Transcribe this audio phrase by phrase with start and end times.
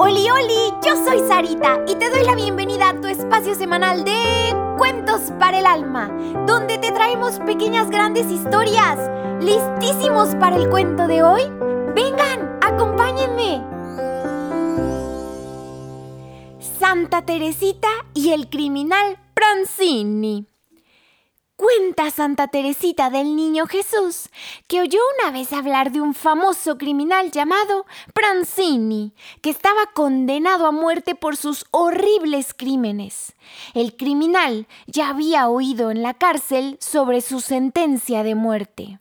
[0.00, 4.16] Oli, oli, yo soy Sarita y te doy la bienvenida a tu espacio semanal de
[4.76, 6.08] Cuentos para el Alma,
[6.46, 8.98] donde te traemos pequeñas grandes historias.
[9.40, 11.42] ¿Listísimos para el cuento de hoy?
[11.94, 13.62] Vengan, acompáñenme.
[16.78, 20.46] Santa Teresita y el criminal Pranzini.
[21.58, 24.28] Cuenta Santa Teresita del Niño Jesús
[24.68, 27.84] que oyó una vez hablar de un famoso criminal llamado
[28.14, 33.34] Pranzini, que estaba condenado a muerte por sus horribles crímenes.
[33.74, 39.00] El criminal ya había oído en la cárcel sobre su sentencia de muerte.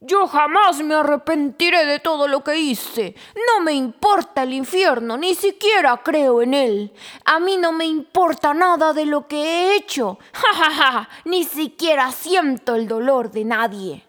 [0.00, 3.16] Yo jamás me arrepentiré de todo lo que hice.
[3.34, 6.92] No me importa el infierno, ni siquiera creo en él.
[7.24, 10.18] A mí no me importa nada de lo que he hecho.
[10.32, 11.08] Ja, ja, ja.
[11.24, 14.04] Ni siquiera siento el dolor de nadie.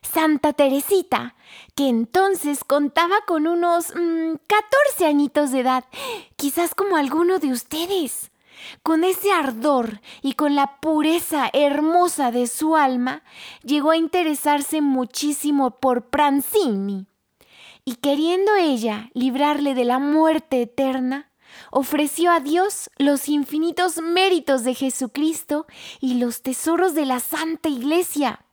[0.00, 1.34] Santa Teresita,
[1.74, 5.84] que entonces contaba con unos 14 mm, añitos de edad,
[6.36, 8.30] quizás como alguno de ustedes.
[8.82, 13.22] Con ese ardor y con la pureza hermosa de su alma,
[13.62, 17.06] llegó a interesarse muchísimo por Pranzini.
[17.84, 21.30] Y queriendo ella librarle de la muerte eterna,
[21.70, 25.66] ofreció a Dios los infinitos méritos de Jesucristo
[26.00, 28.44] y los tesoros de la Santa Iglesia.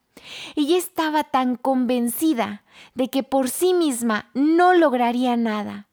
[0.56, 5.90] Ella estaba tan convencida de que por sí misma no lograría nada.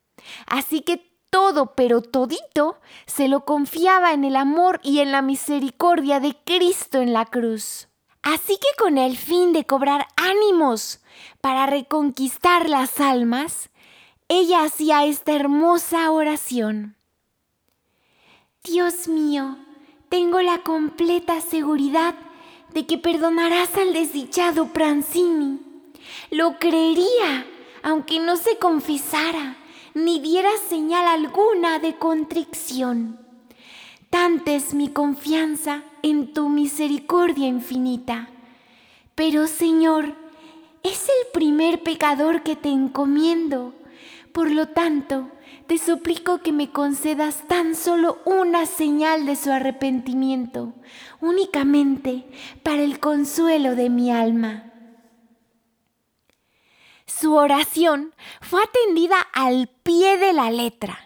[0.47, 6.20] Así que todo, pero todito, se lo confiaba en el amor y en la misericordia
[6.20, 7.89] de Cristo en la cruz.
[8.22, 11.00] Así que con el fin de cobrar ánimos
[11.41, 13.70] para reconquistar las almas,
[14.28, 16.97] ella hacía esta hermosa oración.
[18.62, 19.56] Dios mío,
[20.11, 22.15] tengo la completa seguridad
[22.75, 25.61] de que perdonarás al desdichado Pranzini.
[26.31, 27.47] Lo creería,
[27.83, 29.56] aunque no se confesara
[29.95, 33.19] ni diera señal alguna de contrición.
[34.11, 38.29] Tanta es mi confianza en tu misericordia infinita.
[39.15, 40.15] Pero Señor,
[40.83, 43.75] es el primer pecador que te encomiendo.
[44.33, 45.29] Por lo tanto,
[45.67, 50.73] te suplico que me concedas tan solo una señal de su arrepentimiento,
[51.21, 52.25] únicamente
[52.62, 54.73] para el consuelo de mi alma.
[57.06, 58.15] Su oración
[58.50, 60.99] fue atendida al pie de la letra.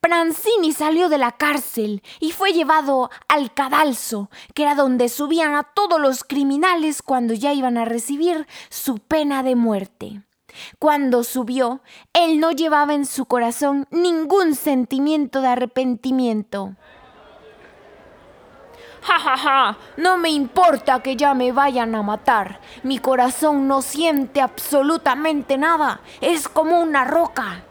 [0.00, 5.62] Pranzini salió de la cárcel y fue llevado al cadalso, que era donde subían a
[5.62, 10.22] todos los criminales cuando ya iban a recibir su pena de muerte.
[10.80, 11.80] Cuando subió,
[12.12, 16.74] él no llevaba en su corazón ningún sentimiento de arrepentimiento.
[19.02, 22.60] Ja, ja, ja, no me importa que ya me vayan a matar.
[22.82, 26.00] Mi corazón no siente absolutamente nada.
[26.20, 27.62] Es como una roca.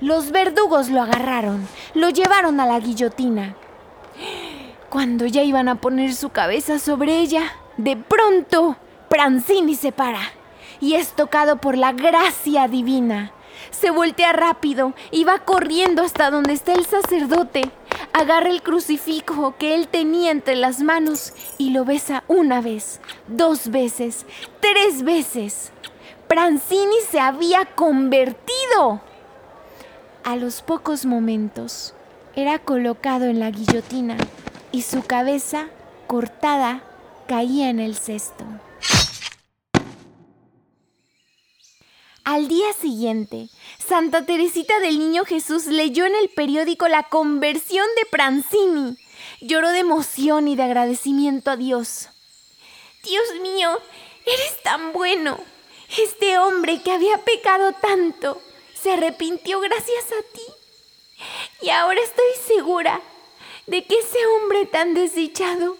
[0.00, 3.54] Los verdugos lo agarraron, lo llevaron a la guillotina.
[4.88, 8.76] Cuando ya iban a poner su cabeza sobre ella, de pronto,
[9.10, 10.20] Pranzini se para
[10.80, 13.32] y es tocado por la gracia divina.
[13.70, 17.70] Se voltea rápido y va corriendo hasta donde está el sacerdote
[18.12, 23.70] agarra el crucifijo que él tenía entre las manos y lo besa una vez, dos
[23.70, 24.26] veces,
[24.60, 25.72] tres veces.
[26.28, 29.00] Pranzini se había convertido.
[30.24, 31.94] A los pocos momentos
[32.36, 34.16] era colocado en la guillotina
[34.72, 35.68] y su cabeza,
[36.06, 36.82] cortada,
[37.26, 38.44] caía en el cesto.
[42.24, 43.48] Al día siguiente,
[43.78, 48.96] Santa Teresita del Niño Jesús leyó en el periódico la conversión de Pranzini.
[49.40, 52.08] Lloró de emoción y de agradecimiento a Dios.
[53.02, 53.70] Dios mío,
[54.26, 55.38] eres tan bueno.
[55.96, 58.40] Este hombre que había pecado tanto
[58.74, 60.42] se arrepintió gracias a ti.
[61.62, 63.00] Y ahora estoy segura
[63.66, 65.78] de que ese hombre tan desdichado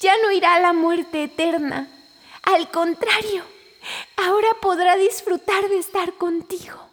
[0.00, 1.88] ya no irá a la muerte eterna.
[2.42, 3.44] Al contrario,
[4.60, 6.86] podrá disfrutar de estar contigo.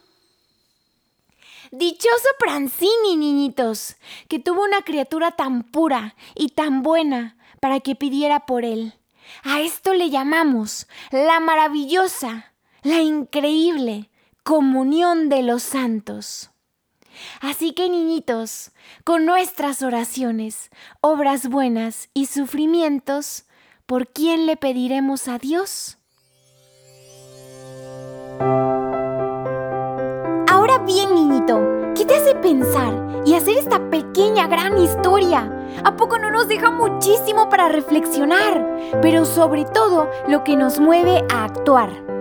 [1.72, 3.96] Dichoso Pranzini, niñitos,
[4.28, 8.94] que tuvo una criatura tan pura y tan buena para que pidiera por él.
[9.44, 12.54] A esto le llamamos la maravillosa,
[12.84, 14.10] la increíble
[14.44, 16.52] comunión de los santos.
[17.42, 18.72] Así que niñitos,
[19.04, 20.70] con nuestras oraciones,
[21.02, 23.46] obras buenas y sufrimientos,
[23.86, 25.98] ¿por quién le pediremos a Dios?
[33.26, 35.52] Y hacer esta pequeña gran historia?
[35.84, 38.64] ¿A poco no nos deja muchísimo para reflexionar?
[39.02, 42.12] Pero sobre todo lo que nos mueve a actuar.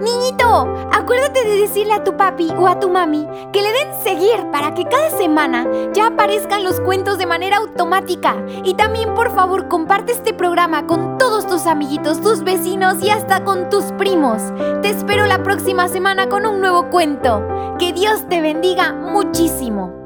[0.00, 4.50] Niñito, acuérdate de decirle a tu papi o a tu mami que le den seguir
[4.52, 8.36] para que cada semana ya aparezcan los cuentos de manera automática.
[8.64, 13.44] Y también por favor comparte este programa con todos tus amiguitos, tus vecinos y hasta
[13.44, 14.42] con tus primos.
[14.82, 17.42] Te espero la próxima semana con un nuevo cuento.
[17.78, 19.97] Que Dios te bendiga muchísimo.